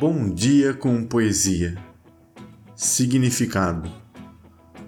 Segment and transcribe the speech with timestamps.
[0.00, 1.76] Bom dia com poesia.
[2.76, 3.90] Significado: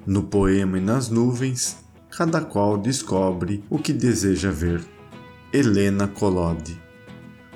[0.06, 1.78] No poema e nas nuvens,
[2.16, 4.80] cada qual descobre o que deseja ver.
[5.52, 6.80] Helena Collodi.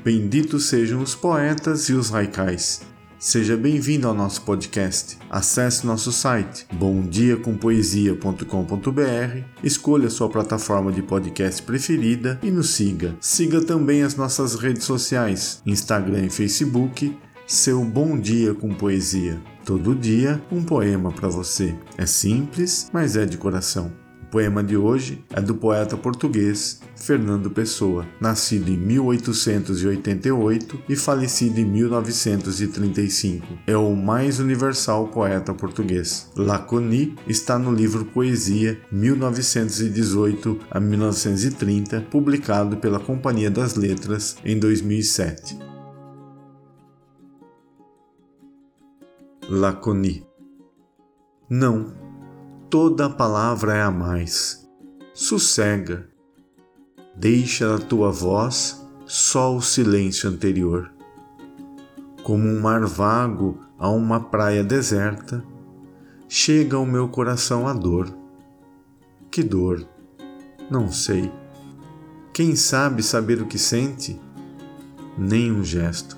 [0.03, 2.81] Benditos sejam os poetas e os raicais.
[3.21, 5.17] Seja bem-vindo ao nosso podcast.
[5.31, 13.15] Acesse nosso site bomdiacompoesia.com.br, escolha sua plataforma de podcast preferida e nos siga.
[13.21, 17.17] Siga também as nossas redes sociais, Instagram e Facebook
[17.47, 19.39] seu bom dia com poesia.
[19.65, 21.75] Todo dia um poema para você.
[21.97, 23.93] É simples, mas é de coração.
[24.23, 31.61] O poema de hoje é do poeta português Fernando Pessoa, nascido em 1888 e falecido
[31.61, 33.47] em 1935.
[33.67, 36.31] É o mais universal poeta português.
[36.35, 45.64] Laconi está no livro Poesia 1918 a 1930, publicado pela Companhia das Letras em 2007.
[49.49, 50.27] Laconi.
[51.51, 51.93] Não,
[52.71, 54.67] toda palavra é a mais.
[55.13, 56.09] Sossega.
[57.15, 60.91] Deixa a tua voz só o silêncio anterior.
[62.23, 65.45] Como um mar vago a uma praia deserta,
[66.27, 68.09] chega ao meu coração a dor.
[69.31, 69.87] Que dor?
[70.71, 71.31] Não sei.
[72.33, 74.19] Quem sabe saber o que sente?
[75.19, 76.17] Nem um gesto.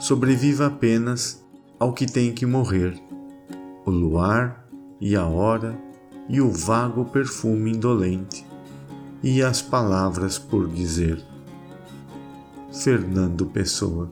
[0.00, 1.45] Sobreviva apenas
[1.78, 2.98] ao que tem que morrer,
[3.84, 4.66] o luar
[5.00, 5.78] e a hora
[6.28, 8.46] e o vago perfume indolente
[9.22, 11.22] e as palavras por dizer.
[12.72, 14.10] Fernando Pessoa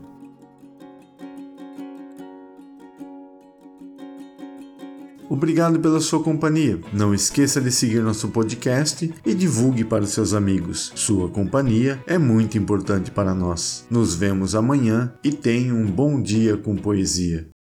[5.34, 6.80] Obrigado pela sua companhia.
[6.92, 10.92] Não esqueça de seguir nosso podcast e divulgue para seus amigos.
[10.94, 13.84] Sua companhia é muito importante para nós.
[13.90, 17.53] Nos vemos amanhã e tenha um bom dia com poesia.